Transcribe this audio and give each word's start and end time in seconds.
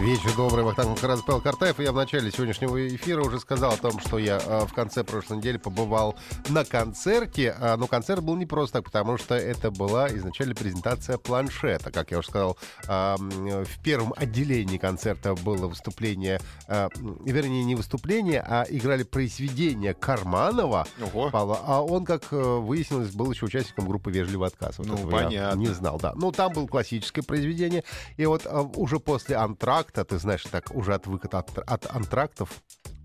Вечер 0.00 0.34
добрый, 0.36 0.64
Вахтанг 0.64 1.00
Карас 1.00 1.22
Павел 1.22 1.40
Картаев. 1.40 1.78
Я 1.78 1.92
в 1.92 1.94
начале 1.94 2.30
сегодняшнего 2.30 2.88
эфира 2.88 3.22
уже 3.22 3.38
сказал 3.38 3.72
о 3.72 3.76
том, 3.76 4.00
что 4.00 4.18
я 4.18 4.40
э, 4.44 4.66
в 4.66 4.74
конце 4.74 5.04
прошлой 5.04 5.36
недели 5.38 5.56
побывал 5.56 6.16
на 6.48 6.64
концерте. 6.64 7.56
А, 7.58 7.76
но 7.76 7.86
концерт 7.86 8.20
был 8.20 8.34
не 8.36 8.44
просто 8.44 8.78
так, 8.78 8.86
потому 8.86 9.16
что 9.18 9.36
это 9.36 9.70
была 9.70 10.08
изначально 10.08 10.56
презентация 10.56 11.16
планшета. 11.16 11.92
Как 11.92 12.10
я 12.10 12.18
уже 12.18 12.28
сказал, 12.28 12.58
э, 12.88 13.16
в 13.16 13.82
первом 13.82 14.12
отделении 14.16 14.78
концерта 14.78 15.36
было 15.36 15.68
выступление, 15.68 16.40
э, 16.66 16.88
вернее, 17.24 17.62
не 17.62 17.76
выступление, 17.76 18.44
а 18.46 18.66
играли 18.68 19.04
произведение 19.04 19.94
Карманова. 19.94 20.88
Ого. 21.00 21.30
Павла. 21.30 21.60
А 21.64 21.82
он, 21.82 22.04
как 22.04 22.24
э, 22.32 22.36
выяснилось, 22.36 23.12
был 23.12 23.30
еще 23.30 23.46
участником 23.46 23.86
группы 23.86 24.10
«Вежливый 24.10 24.48
отказ». 24.48 24.78
Вот 24.78 24.88
Ну, 24.88 25.08
понятно. 25.08 25.56
не 25.56 25.68
знал, 25.68 25.98
да. 26.02 26.14
Ну, 26.16 26.32
там 26.32 26.52
было 26.52 26.66
классическое 26.66 27.22
произведение. 27.22 27.84
И 28.16 28.26
вот 28.26 28.42
а, 28.44 28.62
уже 28.62 28.98
после 28.98 29.36
антракта, 29.36 29.83
ты 29.92 30.18
знаешь, 30.18 30.42
так 30.42 30.74
уже 30.74 30.94
отвык 30.94 31.26
от, 31.32 31.58
от 31.58 31.86
антрактов, 31.94 32.50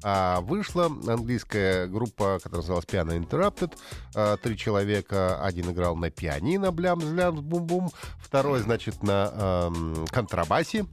а, 0.04 0.40
вышла 0.42 0.86
английская 0.86 1.88
группа, 1.88 2.40
которая 2.42 2.62
называлась 2.62 2.86
Piano 2.86 3.18
Interrupted. 3.20 3.74
А, 4.16 4.38
Три 4.38 4.58
человека. 4.58 5.44
Один 5.44 5.72
играл 5.72 5.96
на 5.96 6.10
пианино, 6.10 6.72
блям 6.72 7.00
блям 7.00 7.36
бум 7.42 7.66
бум 7.66 7.92
Второй, 8.20 8.62
значит, 8.62 9.04
на 9.04 9.32
ам, 9.34 10.06
контрабасе. 10.12 10.86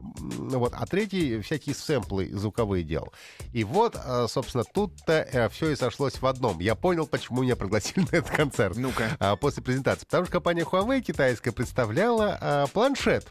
Вот, 0.00 0.72
а 0.74 0.86
третий 0.86 1.40
всякие 1.42 1.74
сэмплы 1.74 2.30
звуковые 2.32 2.82
делал. 2.84 3.12
И 3.52 3.64
вот, 3.64 3.96
а, 3.96 4.26
собственно, 4.28 4.64
тут-то 4.64 5.48
все 5.52 5.70
и 5.70 5.76
сошлось 5.76 6.14
в 6.20 6.26
одном. 6.26 6.58
Я 6.58 6.74
понял, 6.74 7.06
почему 7.06 7.42
меня 7.42 7.54
пригласили 7.54 8.00
на 8.10 8.16
этот 8.16 8.30
концерт 8.30 8.76
Ну-ка. 8.76 9.16
а, 9.20 9.36
после 9.36 9.62
презентации. 9.62 10.06
Потому 10.06 10.24
что 10.24 10.32
компания 10.32 10.62
Huawei 10.62 11.02
китайская 11.02 11.52
представляла 11.52 12.38
а, 12.40 12.66
планшет. 12.68 13.28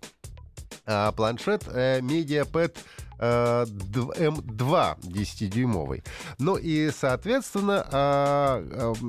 А, 0.91 1.11
планшет 1.11 1.65
э, 1.67 1.99
MediaPad 1.99 2.75
э, 3.19 3.65
д- 3.67 3.99
M2 3.99 4.97
10-дюймовый. 5.03 6.03
Ну 6.39 6.55
и, 6.55 6.89
соответственно, 6.89 7.85
а, 7.91 8.63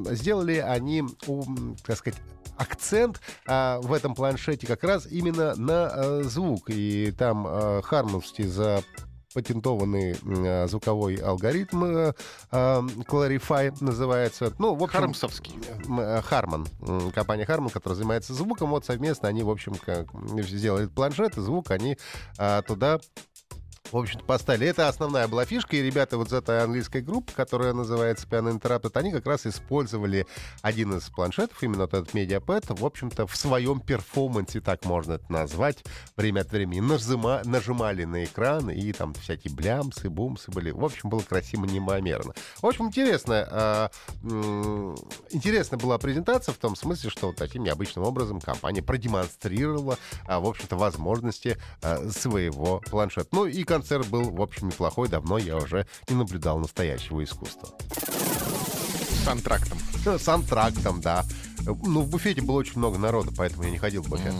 а, 0.06 0.14
сделали 0.14 0.56
они, 0.56 1.02
ум, 1.26 1.76
так 1.86 1.96
сказать, 1.96 2.20
акцент 2.58 3.20
а, 3.46 3.80
в 3.80 3.94
этом 3.94 4.14
планшете 4.14 4.66
как 4.66 4.84
раз 4.84 5.06
именно 5.06 5.54
на 5.56 5.86
а, 5.86 6.22
звук. 6.24 6.68
И 6.68 7.12
там 7.12 7.46
а, 7.46 7.80
Harmony 7.80 8.46
за 8.46 8.82
патентованный 9.34 10.16
а, 10.24 10.66
звуковой 10.66 11.16
алгоритм 11.16 11.84
э, 11.84 12.12
а, 12.50 12.80
Clarify 12.80 13.76
называется. 13.80 14.52
Ну, 14.58 14.74
в 14.74 14.82
общем, 14.82 14.98
Хармсовский. 15.00 15.58
Э, 15.88 16.20
м, 16.80 17.10
компания 17.12 17.44
Harman, 17.44 17.70
которая 17.70 17.96
занимается 17.96 18.34
звуком, 18.34 18.70
вот 18.70 18.84
совместно 18.84 19.28
они, 19.28 19.42
в 19.42 19.50
общем, 19.50 19.74
как, 19.74 20.08
сделали 20.42 20.86
планшет, 20.86 21.36
и 21.38 21.40
звук 21.40 21.70
они 21.70 21.96
а, 22.38 22.62
туда 22.62 23.00
в 23.92 23.96
общем-то, 23.96 24.24
поставили. 24.24 24.69
Это 24.69 24.88
основная 24.88 25.28
была 25.28 25.44
фишка, 25.44 25.77
и 25.77 25.83
ребята 25.83 26.16
вот 26.16 26.28
из 26.28 26.33
этой 26.33 26.62
английской 26.62 27.02
группы, 27.02 27.33
которая 27.33 27.72
называется 27.72 28.27
Piano 28.27 28.56
Interrupted, 28.56 28.92
они 28.94 29.12
как 29.12 29.27
раз 29.27 29.47
использовали 29.47 30.27
один 30.62 30.97
из 30.97 31.05
планшетов, 31.05 31.62
именно 31.62 31.82
вот 31.82 31.94
этот 31.94 32.14
MediaPad, 32.14 32.78
в 32.78 32.84
общем-то, 32.84 33.27
в 33.27 33.36
своем 33.36 33.80
перформансе, 33.80 34.60
так 34.60 34.84
можно 34.84 35.14
это 35.14 35.31
назвать, 35.32 35.84
время 36.16 36.41
от 36.41 36.53
времени 36.53 36.81
нажима, 36.81 37.42
нажимали 37.44 38.04
на 38.04 38.25
экран, 38.25 38.70
и 38.70 38.92
там 38.92 39.14
всякие 39.14 39.54
блямсы, 39.54 40.09
бумсы 40.09 40.50
были. 40.50 40.70
В 40.70 40.84
общем, 40.84 41.09
было 41.09 41.20
красиво 41.20 41.64
неимомерно. 41.64 42.34
В 42.60 42.66
общем, 42.66 42.87
интересно, 42.87 43.48
а, 43.50 43.91
м, 44.22 44.97
интересная 45.31 45.78
была 45.78 45.98
презентация 45.98 46.53
в 46.53 46.59
том 46.59 46.76
смысле, 46.76 47.10
что 47.10 47.28
вот 47.28 47.37
таким 47.37 47.64
необычным 47.64 48.04
образом 48.04 48.41
компания 48.41 48.82
продемонстрировала, 48.82 49.98
а, 50.26 50.41
в 50.41 50.47
общем-то, 50.47 50.76
возможности 50.76 51.59
а, 51.82 52.09
своего 52.10 52.81
планшета. 52.91 53.28
Ну 53.32 53.47
и 53.47 53.64
концерт 53.80 54.08
был, 54.08 54.30
в 54.30 54.42
общем, 54.42 54.68
неплохой. 54.68 55.08
Давно 55.08 55.38
я 55.38 55.56
уже 55.56 55.86
не 56.08 56.14
наблюдал 56.14 56.58
настоящего 56.58 57.24
искусства. 57.24 57.70
С 59.24 59.26
антрактом. 59.26 59.78
С 60.18 60.28
антрактом, 60.28 61.00
да. 61.00 61.24
Ну, 61.65 62.00
в 62.03 62.10
буфете 62.10 62.43
было 62.43 62.56
очень 62.56 62.78
много 62.78 62.98
народа, 62.98 63.31
поэтому 63.37 63.65
я 63.65 63.71
не 63.71 63.78
ходил 63.78 64.03
в 64.03 64.09
буфет. 64.09 64.32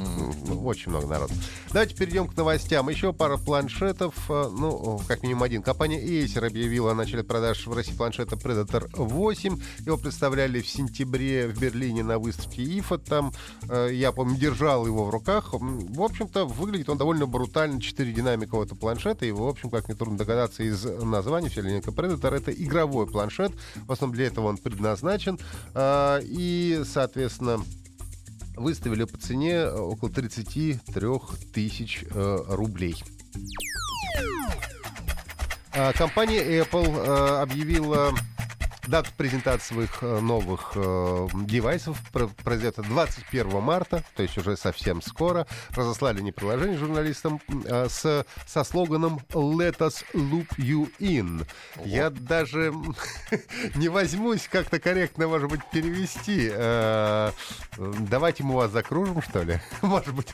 Ну, 0.47 0.65
Очень 0.65 0.91
много 0.91 1.07
народа. 1.07 1.33
Давайте 1.73 1.95
перейдем 1.95 2.27
к 2.27 2.37
новостям. 2.37 2.89
Еще 2.89 3.13
пара 3.13 3.37
планшетов. 3.37 4.15
э, 4.29 4.49
Ну, 4.51 5.01
как 5.07 5.23
минимум 5.23 5.43
один. 5.45 5.63
Компания 5.63 6.01
Acer 6.03 6.47
объявила 6.47 6.93
о 6.93 6.95
начале 6.95 7.23
продаж 7.23 7.67
в 7.67 7.73
России 7.73 7.95
планшета 7.95 8.37
Predator 8.37 8.89
8. 8.95 9.59
Его 9.87 9.97
представляли 9.97 10.61
в 10.61 10.69
сентябре 10.69 11.49
в 11.49 11.59
Берлине 11.59 12.03
на 12.03 12.19
выставке 12.19 12.63
IFA. 12.63 12.99
Там, 12.99 13.33
э, 13.69 13.91
я 13.93 14.13
помню, 14.13 14.37
держал 14.37 14.87
его 14.87 15.05
в 15.05 15.11
руках. 15.11 15.51
В 15.53 16.03
общем-то, 16.03 16.47
выглядит 16.47 16.89
он 16.89 16.99
довольно 16.99 17.27
брутально. 17.27 17.81
Четыре 17.81 18.13
динамика 18.13 18.55
у 18.55 18.63
этого 18.63 18.79
планшета. 18.79 19.27
И, 19.27 19.31
в 19.33 19.43
общем, 19.43 19.71
как 19.71 19.89
нетрудно 19.89 20.19
догадаться 20.19 20.63
из 20.63 20.85
названия, 20.85 21.49
вся 21.49 21.61
линейка 21.63 21.91
Predator— 21.91 22.35
это 22.37 22.51
игровой 22.51 23.07
планшет. 23.07 23.53
В 23.87 23.93
основном 23.93 24.17
для 24.17 24.27
этого 24.27 24.47
он 24.47 24.57
предназначен. 24.57 25.39
А, 25.75 26.19
И, 26.23 26.83
соответственно, 26.85 27.10
выставили 28.57 29.05
по 29.05 29.17
цене 29.19 29.53
э, 29.53 29.71
около 29.73 30.11
33 30.11 31.09
тысяч 31.53 32.05
э, 32.11 32.39
рублей. 32.49 33.03
А, 35.73 35.93
Компания 35.93 36.61
Apple 36.61 36.97
э, 36.97 37.43
объявила 37.43 38.13
дату 38.91 39.11
презентации 39.17 39.75
своих 39.75 40.03
э, 40.03 40.21
новых 40.21 40.73
э, 40.75 41.29
девайсов. 41.45 41.99
Про- 42.13 42.27
Произойдет 42.29 42.79
это 42.79 42.89
21 42.89 43.61
марта, 43.63 44.05
то 44.17 44.23
есть 44.23 44.37
уже 44.37 44.57
совсем 44.57 45.01
скоро. 45.01 45.47
Разослали 45.71 46.19
они 46.19 46.33
приложение 46.33 46.77
журналистам 46.77 47.41
э, 47.65 47.89
с, 47.89 48.27
со 48.47 48.65
слоганом 48.65 49.21
«Let 49.31 49.79
us 49.79 50.05
loop 50.13 50.49
you 50.59 50.91
in». 50.99 51.47
Я 51.85 52.11
даже 52.11 52.73
не 53.77 53.89
возьмусь 53.89 54.49
как-то 54.51 54.79
корректно, 54.81 55.29
может 55.29 55.49
быть, 55.49 55.61
перевести. 55.73 56.51
Э, 56.53 57.31
Давайте 57.79 58.43
мы 58.43 58.57
вас 58.57 58.71
закружим, 58.73 59.23
что 59.23 59.43
ли? 59.43 59.61
Может 59.83 60.15
быть, 60.15 60.29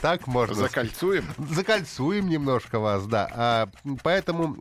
так 0.00 0.26
можно 0.26 0.54
сказать. 0.54 0.70
Закольцуем. 0.72 1.24
Закольцуем 1.50 2.28
немножко 2.28 2.78
вас, 2.78 3.06
да. 3.06 3.28
А, 3.32 3.68
поэтому 4.02 4.54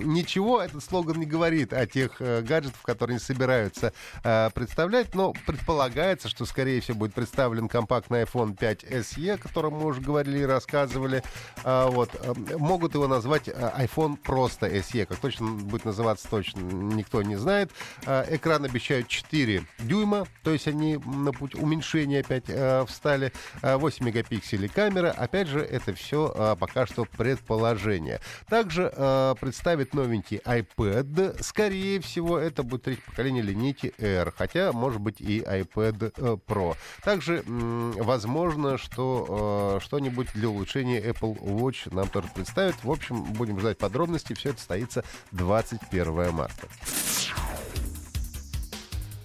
ничего 0.00 0.60
этот 0.60 0.82
слоган 0.84 1.18
не 1.20 1.26
говорит 1.26 1.72
о 1.72 1.86
тех 1.86 2.20
э, 2.20 2.42
гаджетах, 2.42 2.80
которые 2.88 3.16
они 3.16 3.20
собираются 3.20 3.92
э, 4.24 4.48
представлять, 4.54 5.14
но 5.14 5.34
предполагается, 5.46 6.26
что, 6.30 6.46
скорее 6.46 6.80
всего, 6.80 6.96
будет 6.96 7.12
представлен 7.12 7.68
компактный 7.68 8.22
iPhone 8.22 8.56
5 8.56 8.84
SE, 8.84 9.34
о 9.34 9.36
котором 9.36 9.74
мы 9.74 9.84
уже 9.84 10.00
говорили 10.00 10.38
и 10.38 10.46
рассказывали. 10.46 11.22
А, 11.64 11.88
вот. 11.90 12.10
э, 12.14 12.32
Могут 12.56 12.94
его 12.94 13.06
назвать 13.06 13.46
э, 13.48 13.52
iPhone 13.52 14.16
просто 14.16 14.68
SE. 14.68 15.04
Как 15.04 15.18
точно 15.18 15.50
будет 15.50 15.84
называться, 15.84 16.26
точно 16.30 16.60
никто 16.60 17.20
не 17.22 17.36
знает. 17.36 17.70
А, 18.06 18.24
Экран 18.34 18.64
обещают 18.64 19.06
4 19.08 19.64
дюйма, 19.80 20.26
то 20.42 20.52
есть 20.52 20.66
они 20.66 20.96
на 20.96 21.32
путь 21.32 21.54
уменьшения 21.56 22.20
опять 22.20 22.44
э, 22.48 22.86
встали. 22.86 23.34
А, 23.60 23.76
8 23.76 24.06
мегапикселей 24.06 24.68
камера. 24.68 25.10
Опять 25.10 25.48
же, 25.48 25.60
это 25.60 25.92
все 25.92 26.56
пока 26.58 26.86
что 26.86 27.04
предположение. 27.04 28.20
Также 28.48 28.90
э, 28.94 29.34
представит 29.38 29.92
новенький 29.92 30.38
iPad. 30.38 31.42
Скорее 31.42 32.00
всего, 32.00 32.38
это 32.38 32.62
будет 32.62 32.77
третье 32.78 33.02
поколение 33.02 33.42
линейки 33.42 33.92
R, 33.98 34.32
хотя, 34.36 34.72
может 34.72 35.00
быть, 35.00 35.20
и 35.20 35.40
iPad 35.40 36.12
э, 36.16 36.36
Pro. 36.46 36.76
Также 37.04 37.42
возможно, 37.46 38.78
что 38.78 39.78
э, 39.80 39.84
что-нибудь 39.84 40.28
для 40.34 40.48
улучшения 40.48 41.00
Apple 41.00 41.38
Watch 41.40 41.94
нам 41.94 42.08
тоже 42.08 42.28
представят. 42.34 42.76
В 42.82 42.90
общем, 42.90 43.24
будем 43.24 43.58
ждать 43.60 43.78
подробностей. 43.78 44.34
Все 44.34 44.50
это 44.50 44.58
состоится 44.58 45.04
21 45.32 46.32
марта. 46.32 46.68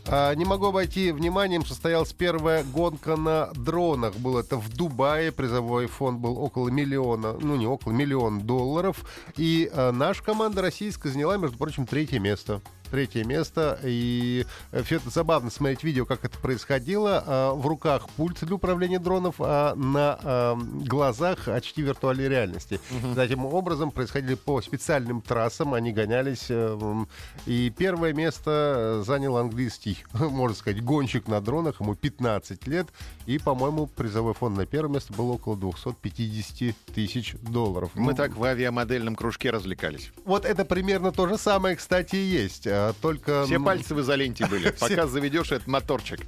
А, 0.05 0.33
Не 0.35 0.45
могу 0.45 0.67
обойти 0.67 1.11
вниманием, 1.11 1.65
состоялась 1.65 2.13
первая 2.13 2.63
гонка 2.63 3.15
на 3.15 3.47
дронах. 3.55 4.15
Было 4.15 4.41
это 4.41 4.57
в 4.57 4.69
Дубае. 4.69 5.31
Призовой 5.31 5.87
фонд 5.87 6.19
был 6.19 6.37
около 6.37 6.69
миллиона, 6.69 7.33
ну 7.39 7.55
не 7.55 7.65
около, 7.65 7.93
миллион 7.93 8.41
долларов. 8.41 9.05
И 9.37 9.69
а, 9.73 9.91
наша 9.91 10.23
команда 10.23 10.61
российская 10.61 11.09
заняла, 11.09 11.37
между 11.37 11.57
прочим, 11.57 11.85
третье 11.85 12.19
место. 12.19 12.61
Третье 12.89 13.23
место. 13.23 13.79
И 13.83 14.45
все 14.83 14.97
это 14.97 15.09
забавно 15.09 15.49
смотреть 15.49 15.83
видео, 15.83 16.05
как 16.05 16.25
это 16.25 16.37
происходило. 16.37 17.23
А, 17.25 17.53
в 17.53 17.65
руках 17.67 18.09
пульт 18.09 18.43
для 18.43 18.55
управления 18.55 18.99
дронов, 18.99 19.35
а 19.39 19.75
на 19.75 20.19
а, 20.21 20.55
глазах 20.55 21.47
очки 21.47 21.81
виртуальной 21.81 22.27
реальности. 22.27 22.79
Угу. 22.91 23.15
Таким 23.15 23.45
образом 23.45 23.91
происходили 23.91 24.35
по 24.35 24.61
специальным 24.61 25.21
трассам, 25.21 25.73
они 25.73 25.91
гонялись. 25.91 26.47
Э, 26.49 27.05
и 27.45 27.71
первое 27.75 28.13
место 28.13 29.03
занял 29.05 29.37
английский, 29.37 30.03
можно 30.13 30.55
сказать, 30.55 30.83
гонщик 30.83 31.27
на 31.27 31.41
дронах, 31.41 31.81
ему 31.81 31.95
15 31.95 32.67
лет. 32.67 32.87
И, 33.25 33.37
по-моему, 33.39 33.87
призовой 33.87 34.33
фонд 34.33 34.57
на 34.57 34.65
первое 34.65 34.95
место 34.95 35.13
был 35.13 35.31
около 35.31 35.55
250 35.55 36.75
тысяч 36.93 37.35
долларов. 37.41 37.91
Мы 37.95 38.11
ну, 38.11 38.17
так 38.17 38.35
в 38.35 38.43
авиамодельном 38.43 39.15
кружке 39.15 39.49
развлекались. 39.49 40.11
Вот 40.25 40.45
это 40.45 40.65
примерно 40.65 41.11
то 41.11 41.27
же 41.27 41.37
самое, 41.37 41.75
кстати, 41.75 42.15
и 42.15 42.25
есть. 42.25 42.67
А, 42.89 42.93
только... 42.93 43.45
Все 43.45 43.59
пальцы 43.59 43.95
в 43.95 44.01
изоленте 44.01 44.45
были, 44.45 44.69
пока 44.79 45.07
заведешь 45.07 45.51
этот 45.51 45.67
моторчик. 45.67 46.19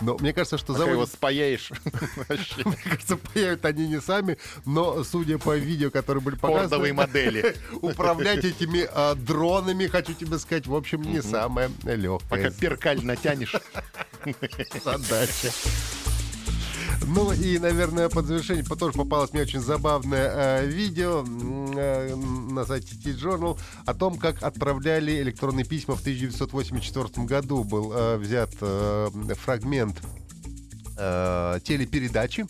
Но 0.00 0.16
мне 0.18 0.32
кажется, 0.32 0.58
что 0.58 0.72
заводят... 0.72 0.94
его 0.94 1.06
спаяешь. 1.06 1.70
Мне 2.64 2.76
кажется, 2.84 3.16
паяют 3.16 3.64
они 3.64 3.88
не 3.88 4.00
сами, 4.00 4.38
но, 4.64 5.02
судя 5.04 5.38
по 5.38 5.56
видео, 5.56 5.90
которые 5.90 6.22
были 6.22 6.36
показаны... 6.36 6.68
Фордовые 6.68 6.92
модели. 6.92 7.56
Управлять 7.80 8.44
этими 8.44 8.88
а, 8.92 9.14
дронами, 9.14 9.86
хочу 9.86 10.14
тебе 10.14 10.38
сказать, 10.38 10.66
в 10.66 10.74
общем, 10.74 11.02
не 11.02 11.22
самое 11.22 11.70
легкое. 11.84 12.28
Пока 12.28 12.50
перкаль 12.50 13.04
натянешь. 13.04 13.54
Задача. 14.84 15.50
Ну 17.04 17.32
и, 17.32 17.58
наверное, 17.58 18.08
под 18.08 18.26
завершение 18.26 18.64
тоже 18.64 18.92
попалось 18.92 19.32
мне 19.32 19.42
очень 19.42 19.60
забавное 19.60 20.30
э, 20.62 20.66
видео 20.66 21.24
э, 21.24 22.14
на 22.14 22.64
сайте 22.64 22.96
T-Journal 22.96 23.58
о 23.84 23.94
том, 23.94 24.18
как 24.18 24.42
отправляли 24.42 25.20
электронные 25.22 25.64
письма 25.64 25.96
в 25.96 26.00
1984 26.00 27.26
году. 27.26 27.64
Был 27.64 27.92
э, 27.92 28.16
взят 28.16 28.50
э, 28.60 29.08
фрагмент 29.36 29.96
э, 30.98 31.58
телепередачи 31.64 32.46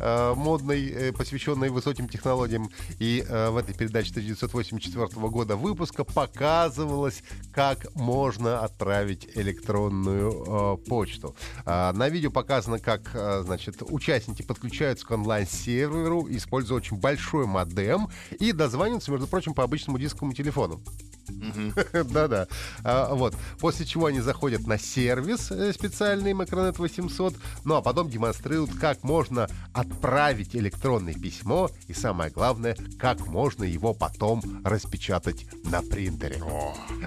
э, 0.00 0.34
модной, 0.34 0.86
э, 0.88 1.12
посвященной 1.12 1.70
высоким 1.70 2.08
технологиям. 2.08 2.70
И 2.98 3.24
э, 3.26 3.50
в 3.50 3.56
этой 3.56 3.74
передаче 3.74 4.10
1984 4.10 5.28
года 5.28 5.56
выпуска 5.56 6.04
показывалось, 6.04 7.22
как 7.52 7.94
можно 7.94 8.60
отправить 8.60 9.28
электронную 9.34 10.78
почту. 10.88 11.34
Э, 11.64 11.92
на 11.92 12.08
видео 12.08 12.30
показано, 12.30 12.78
как 12.78 13.10
значит, 13.44 13.82
участники 13.82 14.42
подключаются 14.42 15.06
к 15.06 15.10
онлайн-серверу, 15.10 16.26
используя 16.30 16.78
очень 16.78 16.96
большой 16.96 17.46
модем 17.46 18.08
и 18.38 18.52
дозваниваются, 18.52 19.10
между 19.10 19.26
прочим, 19.26 19.54
по 19.54 19.64
обычному 19.64 19.98
дисковому 19.98 20.34
телефону. 20.34 20.82
Да-да. 21.92 22.48
А, 22.84 23.14
вот. 23.14 23.34
После 23.58 23.86
чего 23.86 24.06
они 24.06 24.20
заходят 24.20 24.66
на 24.66 24.78
сервис 24.78 25.50
э, 25.50 25.72
специальный 25.72 26.32
Macronet 26.32 26.76
800, 26.78 27.34
ну 27.64 27.74
а 27.74 27.82
потом 27.82 28.08
демонстрируют, 28.08 28.74
как 28.78 29.02
можно 29.02 29.48
отправить 29.72 30.54
электронное 30.54 31.14
письмо 31.14 31.70
и, 31.88 31.92
самое 31.92 32.30
главное, 32.30 32.76
как 32.98 33.26
можно 33.26 33.64
его 33.64 33.94
потом 33.94 34.42
распечатать 34.64 35.46
на 35.64 35.82
принтере. 35.82 36.42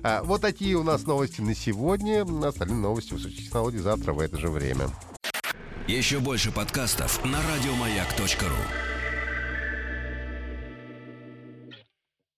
А, 0.04 0.24
вот 0.24 0.42
такие 0.42 0.76
у 0.76 0.84
нас 0.84 1.04
новости 1.06 1.42
на 1.42 1.56
сегодня. 1.56 2.26
Остальные 2.46 2.80
новости 2.80 3.14
высоких 3.14 3.46
технологий 3.46 3.80
завтра 3.80 4.14
в 4.14 4.20
это 4.20 4.38
же 4.38 4.50
время. 4.50 4.90
Еще 5.88 6.20
больше 6.20 6.52
подкастов 6.52 7.24
на 7.26 7.40
радиомаяк.ру 7.42 8.89